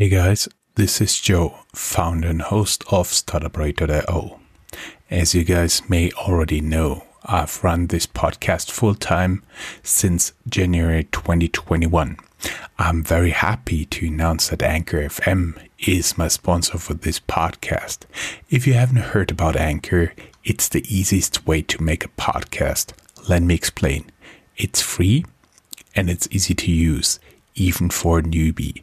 [0.00, 4.40] Hey guys, this is Joe, founder and host of StartupRad.io.
[5.10, 9.42] As you guys may already know, I've run this podcast full time
[9.82, 12.16] since January 2021.
[12.78, 18.06] I'm very happy to announce that Anchor FM is my sponsor for this podcast.
[18.48, 20.14] If you haven't heard about Anchor,
[20.44, 22.94] it's the easiest way to make a podcast.
[23.28, 24.10] Let me explain.
[24.56, 25.26] It's free
[25.94, 27.20] and it's easy to use,
[27.54, 28.82] even for a newbie.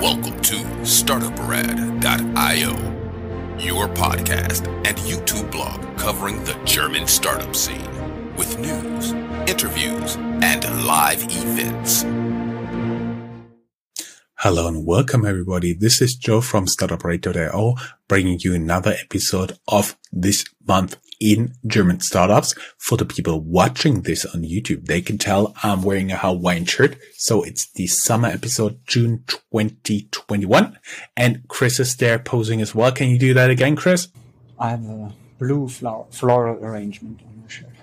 [0.00, 2.72] Welcome to StartupRad.io,
[3.58, 7.84] your podcast and YouTube blog covering the German startup scene
[8.36, 9.12] with news,
[9.48, 12.04] interviews, and live events.
[14.38, 15.74] Hello and welcome everybody.
[15.74, 17.74] This is Joe from StartupRad.io
[18.08, 22.54] bringing you another episode of this month in German startups.
[22.78, 26.96] For the people watching this on YouTube, they can tell I'm wearing a Hawaiian shirt.
[27.14, 30.78] So it's the summer episode, June 2021.
[31.16, 32.92] And Chris is there posing as well.
[32.92, 34.08] Can you do that again, Chris?
[34.58, 37.75] I have a blue flower, floral arrangement on my shirt.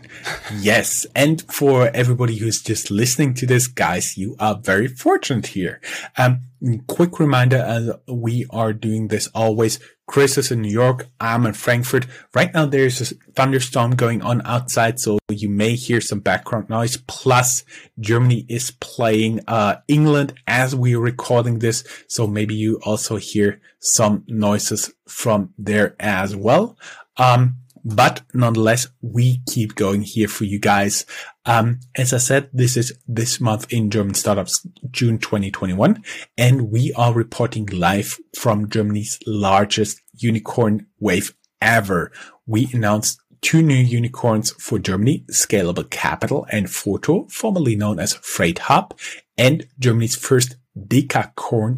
[0.60, 1.06] Yes.
[1.16, 5.82] And for everybody who's just listening to this, guys, you are very fortunate here.
[6.18, 6.42] Um,
[6.88, 9.80] quick reminder, we are doing this always.
[10.06, 11.08] Chris is in New York.
[11.20, 12.08] I'm in Frankfurt.
[12.34, 16.98] Right now, there's a thunderstorm going on outside, so you may hear some background noise.
[16.98, 17.64] Plus,
[18.00, 24.24] Germany is playing uh, England as we're recording this, so maybe you also hear some
[24.28, 26.78] noises from there as well.
[27.18, 31.06] Um, but nonetheless, we keep going here for you guys.
[31.46, 36.04] Um, as I said, this is this month in German startups, June 2021,
[36.38, 42.12] and we are reporting live from Germany's largest unicorn wave ever.
[42.46, 48.98] We announced two new unicorns for Germany, Scalable Capital and Forto, formerly known as FreightHub,
[49.38, 51.78] and Germany's first Decacorn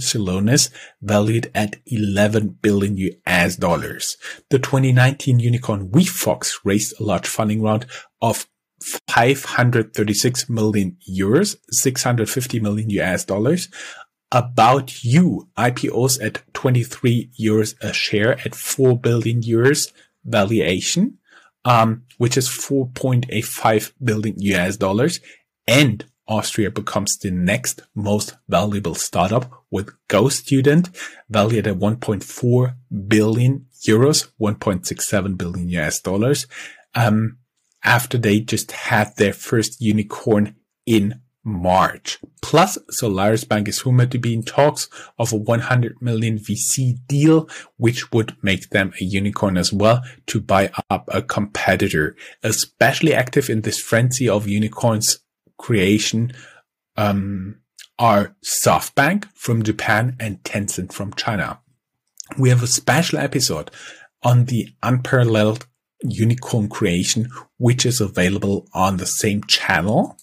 [1.01, 4.17] valued at 11 billion US dollars.
[4.49, 7.85] The 2019 unicorn WeFox raised a large funding round
[8.21, 8.47] of
[8.81, 13.69] 536 million euros, 650 million US dollars.
[14.31, 19.91] About You IPOs at 23 euros a share at 4 billion euros
[20.25, 21.19] valuation,
[21.63, 25.19] um, which is 4.85 billion US dollars.
[25.67, 30.95] And Austria becomes the next most valuable startup with GoStudent
[31.29, 32.75] valued at 1.4
[33.07, 36.47] billion euros, 1.67 billion US dollars.
[36.93, 37.37] Um,
[37.83, 42.17] after they just had their first unicorn in March.
[42.41, 47.47] Plus, SolarisBank is rumored to be in talks of a 100 million VC deal,
[47.77, 52.15] which would make them a unicorn as well to buy up a competitor.
[52.41, 55.19] Especially active in this frenzy of unicorns
[55.57, 56.33] creation
[56.97, 57.59] um,
[57.97, 61.59] are SoftBank from Japan and Tencent from China.
[62.37, 63.71] We have a special episode
[64.23, 65.67] on the unparalleled
[66.03, 70.17] unicorn creation, which is available on the same channel.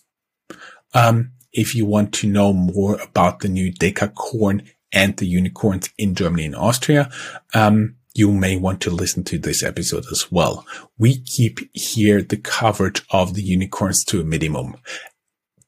[0.95, 6.15] Um, if you want to know more about the new Decacorn and the unicorns in
[6.15, 7.11] Germany and Austria,
[7.55, 10.67] um, you may want to listen to this episode as well.
[10.99, 14.77] We keep here the coverage of the unicorns to a minimum.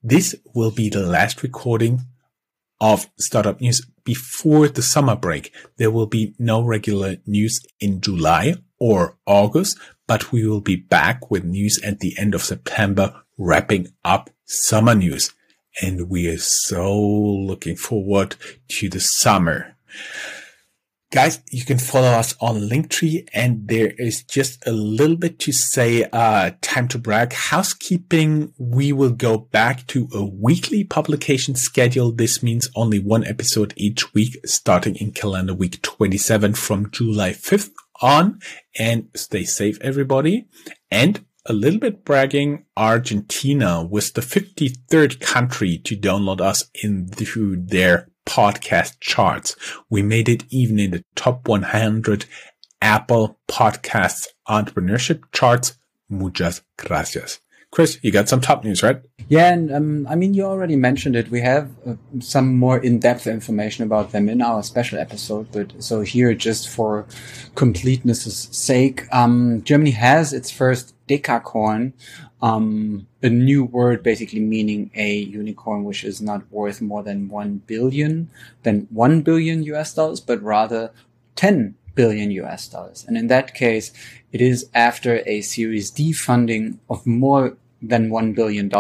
[0.07, 2.03] This will be the last recording
[2.79, 5.51] of startup news before the summer break.
[5.79, 11.31] There will be no regular news in July or August, but we will be back
[11.31, 15.33] with news at the end of September, wrapping up summer news.
[15.81, 18.37] And we are so looking forward
[18.73, 19.75] to the summer.
[21.15, 25.53] Guys, you can follow us on Linktree and there is just a little bit to
[25.53, 27.33] say, uh, time to brag.
[27.33, 28.53] Housekeeping.
[28.59, 32.11] We will go back to a weekly publication schedule.
[32.11, 37.71] This means only one episode each week starting in calendar week 27 from July 5th
[38.03, 38.41] on
[38.77, 40.49] and stay safe, everybody.
[40.91, 48.09] And a little bit bragging, Argentina was the 53rd country to download us into their
[48.27, 49.57] podcast charts.
[49.91, 52.27] We made it even in the top 100
[52.81, 55.79] Apple Podcasts entrepreneurship charts.
[56.09, 57.41] Muchas gracias.
[57.75, 59.01] Chris, you got some top news, right?
[59.27, 61.29] Yeah, and um, I mean, you already mentioned it.
[61.29, 66.03] We have uh, some more in-depth information about them in our special episode, but so
[66.03, 67.05] here, just for
[67.57, 71.93] completeness' sake, um, Germany has its first decacorn,
[72.43, 77.63] um, a new word basically meaning a unicorn which is not worth more than one
[77.67, 78.31] billion,
[78.63, 80.91] than one billion US dollars, but rather
[81.37, 83.05] 10 billion US dollars.
[83.07, 83.93] And in that case,
[84.33, 87.57] it is after a Series D funding of more
[87.89, 88.71] than $1 billion.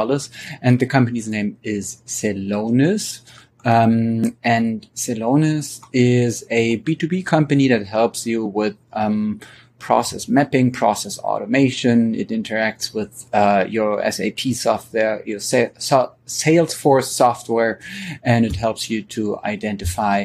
[0.62, 3.20] And the company's name is Celonis.
[3.64, 9.40] Um, and Celonis is a B2B company that helps you with, um,
[9.84, 12.14] process mapping, process automation.
[12.14, 17.74] It interacts with, uh, your SAP software, your Salesforce software,
[18.22, 20.16] and it helps you to identify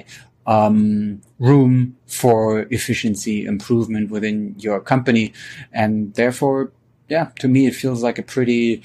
[0.47, 5.33] um, room for efficiency improvement within your company.
[5.73, 6.71] And therefore,
[7.09, 8.81] yeah, to me, it feels like a pretty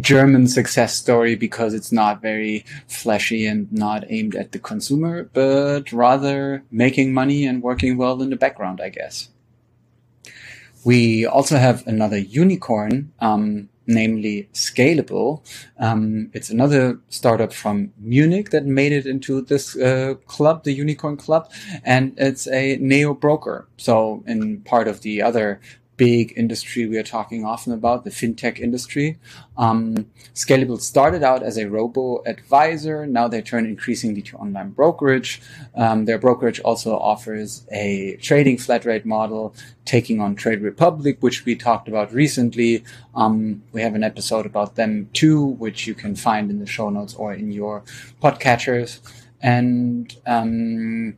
[0.00, 5.92] German success story because it's not very flashy and not aimed at the consumer, but
[5.92, 9.28] rather making money and working well in the background, I guess.
[10.88, 15.44] We also have another unicorn, um, namely Scalable.
[15.78, 21.18] Um, it's another startup from Munich that made it into this uh, club, the Unicorn
[21.18, 21.52] Club,
[21.84, 23.68] and it's a neo broker.
[23.76, 25.60] So, in part of the other
[25.98, 29.18] big industry we are talking often about, the fintech industry.
[29.58, 33.06] Um, Scalable started out as a robo advisor.
[33.06, 35.42] Now they turn increasingly to online brokerage.
[35.74, 39.54] Um, their brokerage also offers a trading flat rate model,
[39.84, 42.84] taking on Trade Republic, which we talked about recently.
[43.14, 46.88] Um, we have an episode about them too, which you can find in the show
[46.88, 47.82] notes or in your
[48.22, 49.00] podcatchers.
[49.40, 51.16] And um,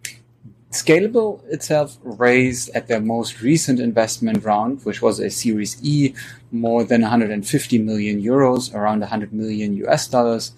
[0.71, 6.15] Scalable itself raised at their most recent investment round, which was a Series E,
[6.53, 10.53] more than 150 million euros, around 100 million US dollars.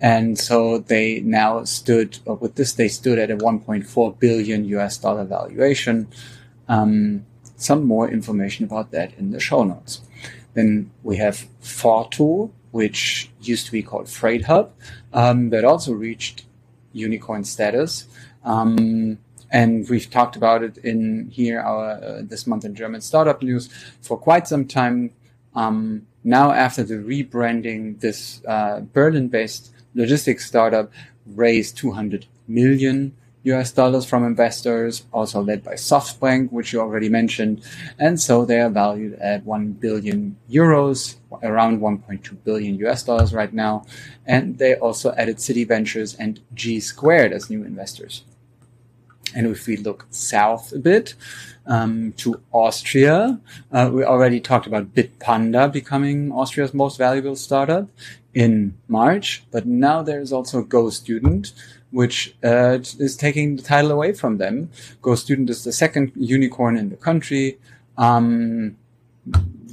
[0.00, 5.24] And so they now stood, with this, they stood at a 1.4 billion US dollar
[5.24, 6.08] valuation.
[6.66, 7.26] Um,
[7.56, 10.00] some more information about that in the show notes.
[10.54, 14.70] Then we have Forto, which used to be called FreightHub,
[15.12, 16.46] um, that also reached
[16.92, 18.06] unicorn status.
[18.42, 19.18] Um,
[19.50, 23.68] and we've talked about it in here, our uh, this month in German startup news
[24.00, 25.12] for quite some time.
[25.54, 30.92] Um, now, after the rebranding, this uh, Berlin-based logistics startup
[31.26, 37.62] raised 200 million US dollars from investors, also led by SoftBank, which you already mentioned.
[37.98, 43.52] And so they are valued at 1 billion euros, around 1.2 billion US dollars right
[43.52, 43.86] now.
[44.26, 48.24] And they also added Citi Ventures and G Squared as new investors.
[49.34, 51.14] And if we look south a bit
[51.66, 53.40] um, to Austria,
[53.72, 57.88] uh, we already talked about Bitpanda becoming Austria's most valuable startup
[58.34, 61.52] in March, but now there's also GoStudent,
[61.90, 64.70] which uh, is taking the title away from them.
[65.02, 67.58] GoStudent is the second unicorn in the country.
[67.98, 68.76] Um,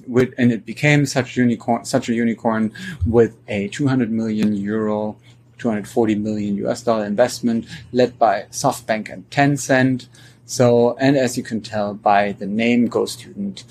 [0.07, 2.73] with, and it became such unicorn, such a unicorn
[3.05, 5.17] with a 200 million euro
[5.57, 10.07] 240 million US dollar investment led by SoftBank and Tencent.
[10.45, 13.63] So, and as you can tell by the name, GoStudent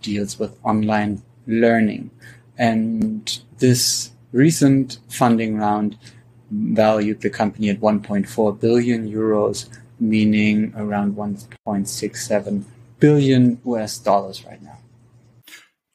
[0.00, 2.10] deals with online learning.
[2.58, 5.98] And this recent funding round
[6.50, 9.68] valued the company at 1.4 billion euros,
[10.00, 12.64] meaning around 1.67
[12.98, 14.78] billion US dollars right now.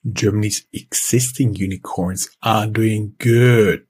[0.09, 3.85] Germany's existing unicorns are doing good.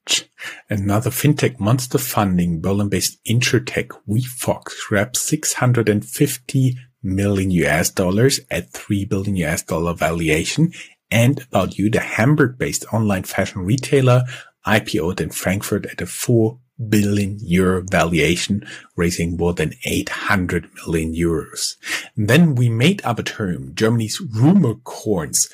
[0.68, 9.36] Another fintech monster funding, Berlin-based InsurTech WeFox grabbed 650 million US dollars at 3 billion
[9.36, 10.72] US dollar valuation.
[11.10, 14.22] And About You, the Hamburg-based online fashion retailer,
[14.66, 18.66] IPO'd in Frankfurt at a 4 billion euro valuation,
[18.96, 21.76] raising more than 800 million euros.
[22.16, 25.48] And then we made up a term, Germany's rumor corns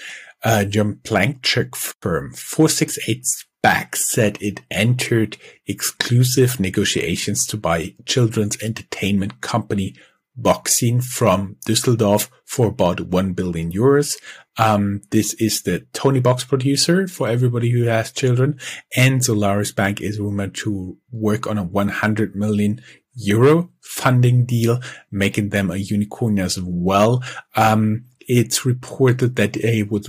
[0.45, 8.61] uh, German blank check firm 468 SPAC said it entered exclusive negotiations to buy children's
[8.63, 9.95] entertainment company
[10.41, 14.17] Boxine from Düsseldorf for about 1 billion euros.
[14.57, 18.59] Um, this is the Toniebox producer for everybody who has children.
[18.97, 22.81] And SolarisBank is rumored to work on a 100 million
[23.15, 24.81] euro funding deal,
[25.11, 27.23] making them a unicorn as well.
[27.57, 30.07] Um, it's reported that they would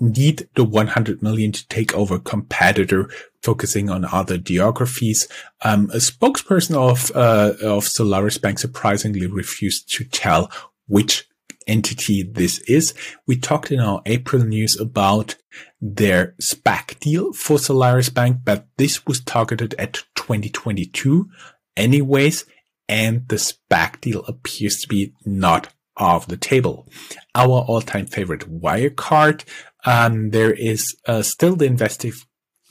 [0.00, 3.08] need the 100 million to take over competitor
[3.42, 5.28] focusing on other geographies.
[5.62, 10.50] Um, a spokesperson of, uh, of SolarisBank surprisingly refused to tell
[10.88, 11.28] which
[11.66, 12.92] entity this is.
[13.26, 15.36] We talked in our April news about
[15.80, 21.28] their SPAC deal for SolarisBank, but this was targeted at 2022
[21.76, 22.44] anyways,
[22.88, 26.88] and the SPAC deal appears to be not off the table.
[27.34, 29.44] Our all-time favorite Wirecard,
[29.84, 32.26] um, there is uh, still the investigative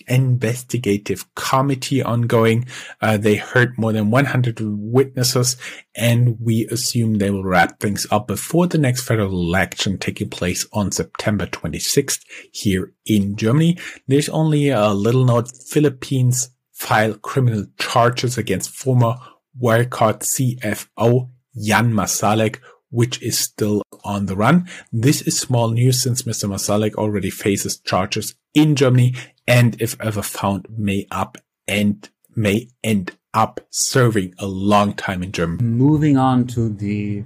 [0.07, 2.65] investigative committee ongoing.
[3.01, 5.55] Uh, they heard more than 100 witnesses,
[5.95, 10.65] and we assume they will wrap things up before the next federal election taking place
[10.73, 12.19] on September 26th
[12.51, 13.77] here in Germany.
[14.07, 19.15] There's only a little note: Philippines file criminal charges against former
[19.61, 21.29] Wirecard CFO
[21.61, 22.59] Jan Marsalek,
[22.93, 24.67] which is still on the run.
[24.91, 26.47] This is small news since Mr.
[26.47, 29.15] Marsalek already faces charges in Germany
[29.47, 35.31] and if ever found may up and may end up serving a long time in
[35.31, 35.63] Germany.
[35.63, 37.23] Moving on to the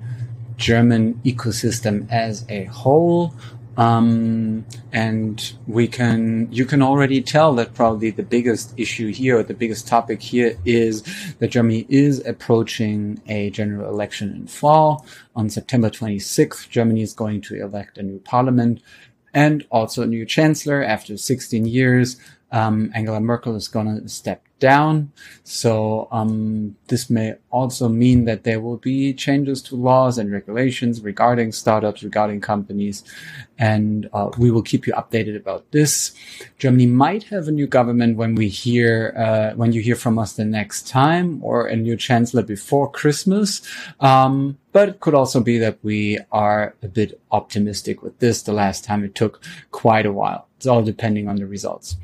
[0.56, 3.34] German ecosystem as a whole.
[3.78, 9.54] Um, and we can, you can already tell that probably the biggest issue here, the
[9.54, 11.04] biggest topic here is
[11.38, 15.06] that Germany is approaching a general election in fall.
[15.36, 18.82] On September 26th, Germany is going to elect a new parliament
[19.34, 22.18] and also a new chancellor after 16 years.
[22.52, 25.12] Um, Angela Merkel is going to step down.
[25.44, 31.02] So um, this may also mean that there will be changes to laws and regulations
[31.02, 33.04] regarding startups, regarding companies,
[33.58, 36.14] and uh, we will keep you updated about this.
[36.58, 40.34] Germany might have a new government when we hear uh, when you hear from us
[40.34, 43.62] the next time, or a new chancellor before Christmas.
[44.00, 48.44] Um, but it could also be that we are a bit optimistic with this.
[48.44, 50.48] The last time it took quite a while.
[50.58, 51.98] It's all depending on the results.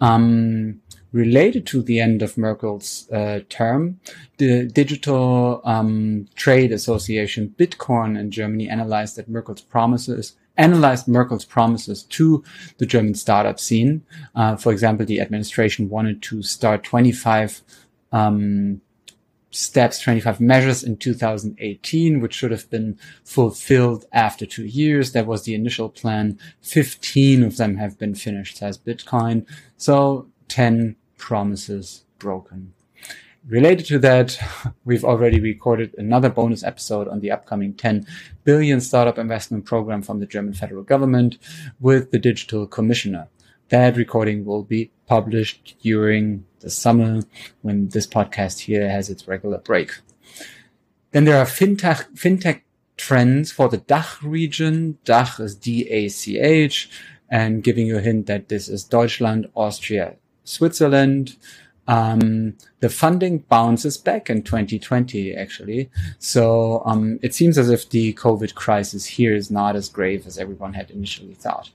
[0.00, 0.82] Um,
[1.14, 4.00] related to the end of Merkel's uh, term,
[4.38, 12.04] the Digital um, Trade Association Bitkom in Germany analyzed that Merkel's promises analyzed Merkel's promises
[12.04, 12.44] to
[12.78, 14.02] the German startup scene.
[14.34, 17.62] Uh, for example, the administration wanted to start 25
[18.12, 18.80] um,
[19.50, 25.10] steps, 25 measures in 2018, which should have been fulfilled after two years.
[25.10, 26.38] That was the initial plan.
[26.60, 29.46] 15 of them have been finished, says Bitkom.
[29.76, 32.74] So 10 promises broken.
[33.48, 34.38] Related to that,
[34.84, 38.06] we've already recorded another bonus episode on the upcoming 10
[38.44, 41.38] billion startup investment program from the German federal government
[41.80, 43.28] with the digital commissioner.
[43.70, 47.22] That recording will be published during the summer
[47.62, 49.92] when this podcast here has its regular break.
[51.12, 52.60] Then there are fintech, fintech
[52.98, 54.98] trends for the DACH region.
[55.06, 56.90] DACH is D-A-C-H
[57.30, 61.36] and giving you a hint that this is Deutschland, Austria, Switzerland.
[61.86, 65.90] Um, the funding bounces back in 2020, actually.
[66.18, 70.38] So, um, it seems as if the COVID crisis here is not as grave as
[70.38, 71.70] everyone had initially thought.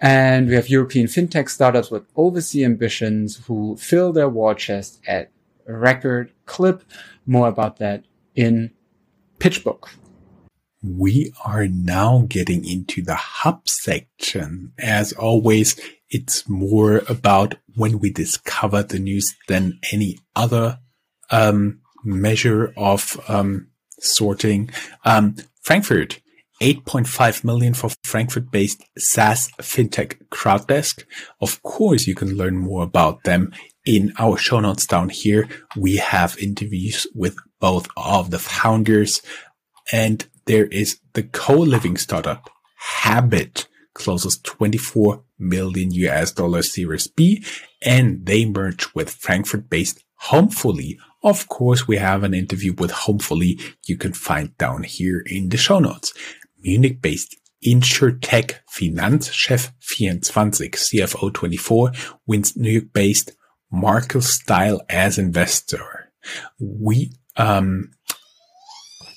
[0.00, 5.30] And we have European fintech startups with overseas ambitions who fill their war chest at
[5.66, 6.84] record clip.
[7.26, 8.72] More about that in
[9.38, 9.88] PitchBook.
[10.82, 14.72] We are now getting into the hub section.
[14.78, 15.80] As always,
[16.14, 20.78] it's more about when we discover the news than any other
[21.30, 23.66] um, measure of um,
[23.98, 24.70] sorting.
[25.04, 26.20] Um, Frankfurt
[26.62, 31.02] 8.5 million for Frankfurt based SaaS fintech Crowddesk.
[31.40, 33.52] Of course, you can learn more about them
[33.84, 35.48] in our show notes down here.
[35.76, 39.20] We have interviews with both of the founders
[39.90, 42.48] and there is the co-living startup
[43.02, 47.44] Habyt closes 24 million US dollars Series B
[47.82, 50.98] and they merge with Frankfurt based Homefully.
[51.22, 55.56] Of course, we have an interview with Homefully you can find down here in the
[55.56, 56.12] show notes.
[56.60, 61.92] Munich-based InsurTech Finanzchef 24, CFO 24
[62.26, 63.32] wins New York-based
[63.70, 66.12] Markel Style as investor.
[66.58, 67.90] We, um,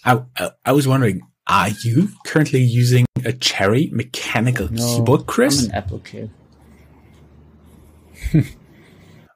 [0.04, 5.66] I, I, I, was wondering, are you currently using a Cherry mechanical no, keyboard, Chris?
[5.66, 6.32] I'm an Apple kid.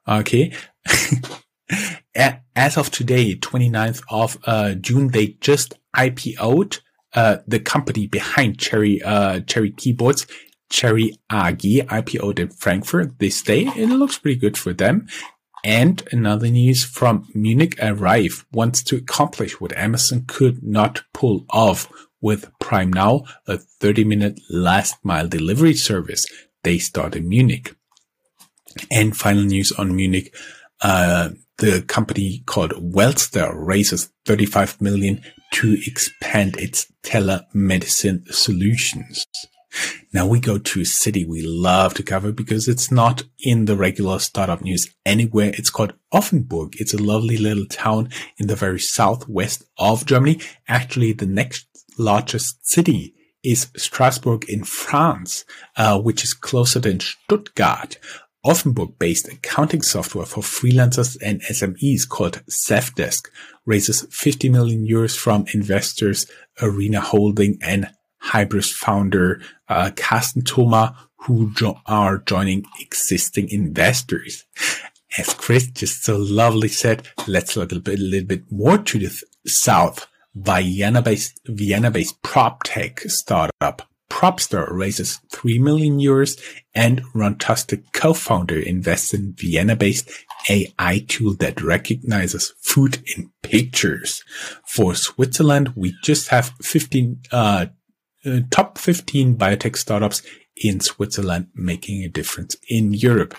[0.08, 0.52] okay.
[2.54, 6.80] As of today, 29th of uh, June, they just IPO'd
[7.14, 10.26] uh, the company behind Cherry, uh, Cherry keyboards,
[10.70, 13.66] Cherry AG, IPO'd in Frankfurt this day.
[13.76, 15.06] It looks pretty good for them.
[15.64, 21.88] And another news from Munich Arive wants to accomplish what Amazon could not pull off
[22.22, 26.26] with Prime Now, a 30 minute last mile delivery service.
[26.62, 27.74] They start in Munich.
[28.90, 30.34] And final news on Munich.
[30.80, 39.26] Uh, the company called Wellster raises 35 million to expand its telemedicine solutions.
[40.12, 43.76] Now we go to a city we love to cover because it's not in the
[43.76, 45.52] regular startup news anywhere.
[45.54, 46.74] It's called Offenburg.
[46.78, 50.40] It's a lovely little town in the very southwest of Germany.
[50.68, 51.66] Actually, the next
[51.98, 55.44] largest city is Strasbourg in France,
[55.76, 57.98] uh, which is closer than Stuttgart.
[58.44, 63.28] Offenburg-based accounting software for freelancers and SMEs called sevDesk
[63.66, 66.26] raises 50 million euros from investors
[66.60, 67.88] Arena Holding and
[68.22, 74.44] Hybris founder uh, Carsten Thoma, who jo- are joining existing investors.
[75.18, 78.78] As Chris just so lovely said, let's look a little bit, a little bit more
[78.78, 80.06] to the th- south.
[80.34, 86.38] Vienna-based, Vienna-based prop tech startup Propster raises 3 million euros
[86.74, 90.08] and Runtastic co-founder invests in Vienna-based
[90.50, 94.22] AI tool that recognizes food in pictures.
[94.66, 97.66] For Switzerland, we just have 15, uh,
[98.26, 100.22] uh, top 15 biotech startups
[100.62, 103.34] in Switzerland making a difference in Europe.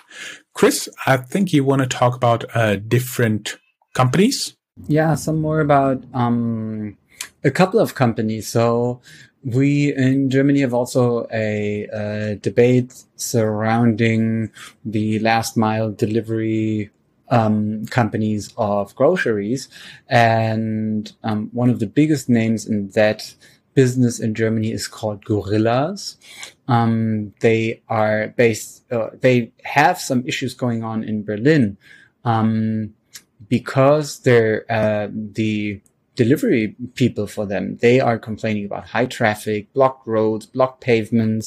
[0.54, 3.58] Chris, I think you want to talk about uh, different
[3.94, 4.56] companies.
[4.88, 6.96] Yeah, some more about um,
[7.44, 8.48] a couple of companies.
[8.48, 9.00] So
[9.44, 14.50] we in Germany have also a, a debate surrounding
[14.84, 16.90] the last mile delivery
[17.30, 19.68] um, companies of groceries,
[20.08, 23.34] and um, one of the biggest names in that
[23.72, 26.16] business in Germany is called Gorillas.
[26.68, 31.78] Um, they are based, uh, they have some issues going on in Berlin,
[32.24, 32.94] um,
[33.58, 35.06] because they're, uh,
[35.40, 35.80] the
[36.16, 37.64] delivery people for them.
[37.86, 41.46] They are complaining about high traffic, blocked roads, blocked pavements,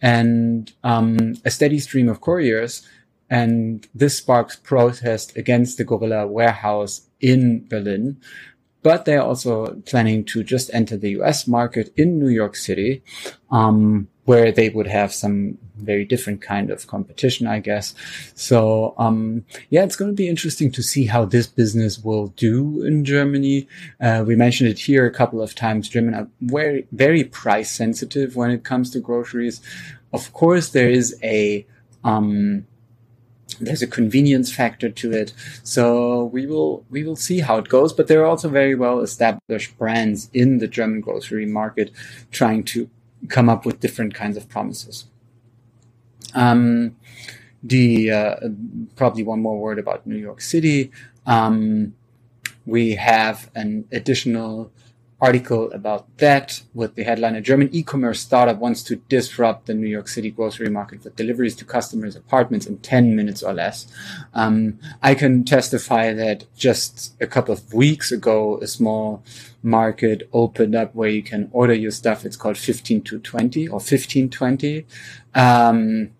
[0.00, 2.86] and, um, a steady stream of couriers.
[3.30, 8.18] And this sparks protest against the Gorilla warehouse in Berlin
[8.82, 13.02] but they're also planning to just enter the US market in New York City,
[13.50, 17.94] um, where they would have some very different kind of competition, I guess.
[18.34, 22.82] So, um, yeah, it's going to be interesting to see how this business will do
[22.82, 23.66] in Germany.
[24.00, 25.88] Uh, we mentioned it here a couple of times.
[25.88, 29.60] German are very, very price sensitive when it comes to groceries.
[30.12, 31.66] Of course, there is a,
[32.04, 32.66] um,
[33.60, 35.32] there's a convenience factor to it.
[35.64, 37.92] So we will we will see how it goes.
[37.92, 41.92] But there are also very well established brands in the German grocery market
[42.30, 42.88] trying to
[43.28, 45.06] come up with different kinds of promises.
[46.34, 46.96] Um,
[47.62, 48.36] the uh,
[48.96, 50.90] probably one more word about New York City.
[51.26, 51.94] Um,
[52.66, 54.72] we have an additional
[55.22, 59.86] article about that with the headline, a German e-commerce startup wants to disrupt the New
[59.86, 63.86] York City grocery market with deliveries to customers' apartments in 10 minutes or less.
[64.34, 69.22] Um, I can testify that just a couple of weeks ago, a small
[69.62, 72.26] market opened up where you can order your stuff.
[72.26, 74.86] It's called 15 to 20 or 1520.
[75.36, 76.10] Um,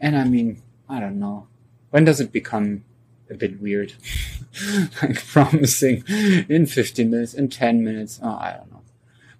[0.00, 1.46] and I mean, I don't know.
[1.90, 2.84] When does it become
[3.30, 3.94] a bit weird.
[5.02, 6.04] like promising
[6.48, 8.20] in 15 minutes, in 10 minutes.
[8.22, 8.82] Oh, I don't know.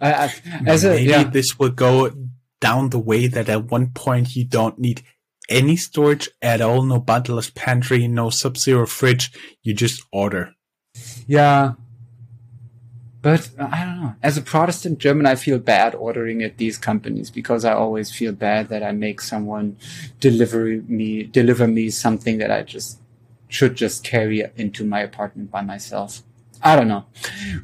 [0.00, 0.32] I, I,
[0.66, 1.24] as Maybe a, yeah.
[1.24, 2.10] this will go
[2.60, 5.02] down the way that at one point you don't need
[5.48, 9.32] any storage at all, no bundleless pantry, no sub-zero fridge.
[9.62, 10.54] You just order.
[11.26, 11.72] Yeah.
[13.22, 14.14] But uh, I don't know.
[14.22, 18.32] As a Protestant German, I feel bad ordering at these companies because I always feel
[18.32, 19.76] bad that I make someone
[20.20, 22.99] deliver me, deliver me something that I just
[23.50, 26.22] should just carry into my apartment by myself.
[26.62, 27.06] I don't know.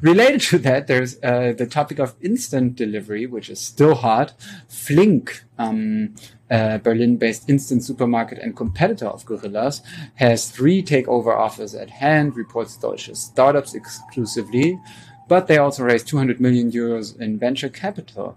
[0.01, 4.33] Related to that, there's uh, the topic of instant delivery, which is still hot.
[4.67, 6.15] Flink, um,
[6.49, 9.81] uh, Berlin-based instant supermarket and competitor of Gorillas,
[10.15, 14.79] has three takeover offers at hand, reports Deutsche Startups exclusively,
[15.27, 18.35] but they also raised 200 million euros in venture capital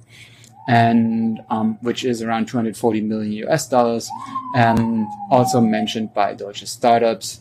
[0.68, 4.08] and um, which is around 240 million US dollars,
[4.54, 7.40] and also mentioned by Deutsche Startups.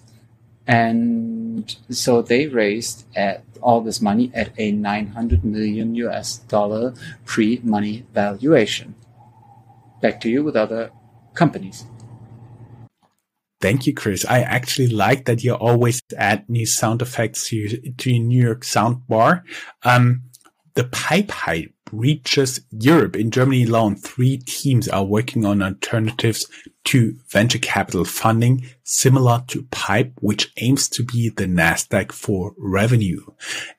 [0.67, 6.93] And so they raised at all this money at a 900 million US dollar
[7.25, 8.95] pre-money valuation.
[10.01, 10.91] Back to you with other
[11.33, 11.85] companies.
[13.61, 14.25] Thank you, Chris.
[14.25, 18.63] I actually like that you always add new sound effects to, to your New York
[18.63, 19.43] sound bar.
[19.83, 20.23] Um,
[20.75, 23.15] the pipe hype reaches Europe.
[23.15, 26.47] In Germany alone, three teams are working on alternatives
[26.85, 33.21] to venture capital funding, similar to Pipe, which aims to be the Nasdaq for revenue.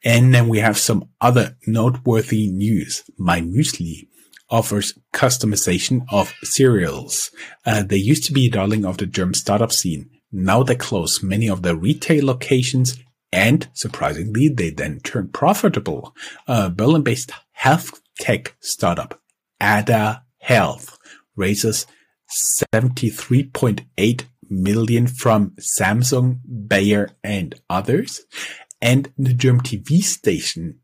[0.05, 3.05] And then we have some other noteworthy news.
[3.17, 4.09] My Muesli
[4.49, 7.31] offers customization of cereals.
[7.65, 10.11] Uh, they used to be a darling of the German startup scene.
[10.33, 12.99] Now they close many of their retail locations
[13.33, 16.15] and surprisingly, they then turn profitable.
[16.49, 19.21] Uh, Berlin-based health tech startup
[19.63, 20.99] Ada Health
[21.37, 21.87] raises
[22.73, 28.23] 73.8 million from Samsung, Bayer and others.
[28.81, 30.81] And the German TV station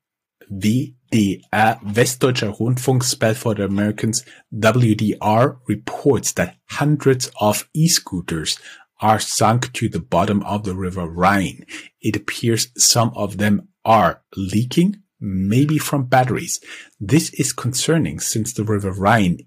[0.52, 4.22] WDR, uh, Westdeutscher Rundfunk, spelled for the Americans,
[4.54, 8.58] WDR reports that hundreds of e-scooters
[9.00, 11.64] are sunk to the bottom of the river Rhine.
[12.02, 16.60] It appears some of them are leaking, maybe from batteries.
[17.00, 19.38] This is concerning since the river Rhine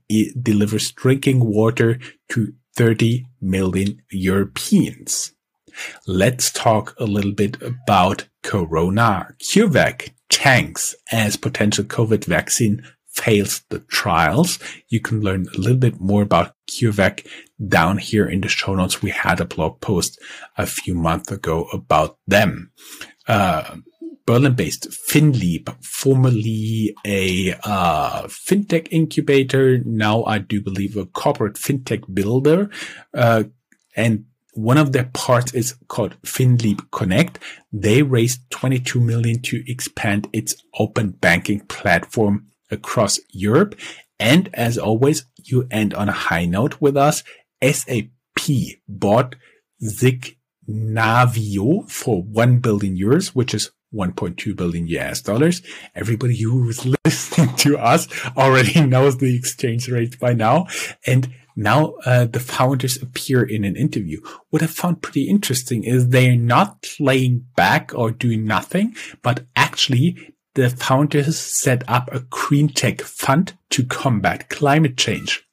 [0.41, 5.34] delivers drinking water to 30 million Europeans.
[6.08, 9.36] Let's talk a little bit about Corona.
[9.43, 14.60] CureVac tanks as potential COVID vaccine fails the trials.
[14.88, 17.27] You can learn a little bit more about CureVac
[17.67, 19.01] down here in the show notes.
[19.01, 20.19] We had a blog post
[20.58, 22.71] a few months ago about them.
[23.27, 23.77] Uh,
[24.29, 32.69] Berlin-based FinLeap, formerly a uh, fintech incubator, now I do believe a corporate fintech builder,
[33.15, 33.45] uh,
[33.95, 37.39] and one of their parts is called FinLeap Connect.
[37.73, 43.73] They raised 22 million to expand its open banking platform across Europe.
[44.19, 47.23] And as always, you end on a high note with us.
[47.63, 48.11] SAP
[48.87, 49.35] bought
[49.81, 50.35] Signavio
[51.89, 55.62] for 1 billion euros, which is 1.2 billion US dollars.
[55.95, 60.67] Everybody who is listening to us already knows the exchange rate by now.
[61.06, 64.21] And now uh, the founders appear in an interview.
[64.49, 70.36] What I found pretty interesting is they're not laying back or doing nothing, but actually
[70.56, 75.45] the founders set up a green tech fund to combat climate change,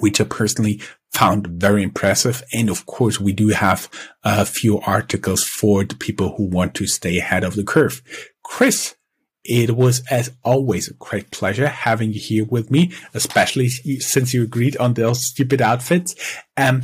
[0.00, 0.80] which I personally
[1.12, 2.42] found very impressive.
[2.52, 3.88] And of course, we do have
[4.24, 8.02] a few articles for the people who want to stay ahead of the curve.
[8.42, 8.94] Chris,
[9.44, 14.42] it was as always a great pleasure having you here with me, especially since you
[14.42, 16.14] agreed on those stupid outfits.
[16.56, 16.82] Um,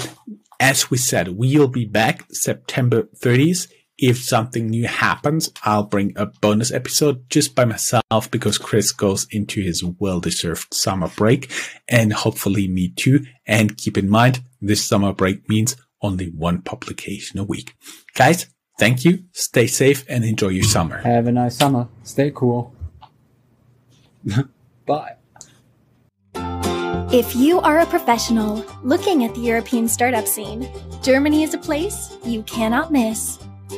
[0.60, 6.26] as we said, we'll be back September 30th if something new happens, I'll bring a
[6.26, 11.50] bonus episode just by myself because Chris goes into his well-deserved summer break
[11.88, 13.26] and hopefully me too.
[13.46, 17.74] And keep in mind, this summer break means only one publication a week.
[18.14, 18.46] Guys,
[18.78, 19.24] thank you.
[19.32, 20.98] Stay safe and enjoy your summer.
[20.98, 21.88] Have a nice summer.
[22.04, 22.72] Stay cool.
[24.86, 25.16] Bye.
[27.10, 30.68] If you are a professional looking at the European startup scene,
[31.02, 33.38] Germany is a place you cannot miss.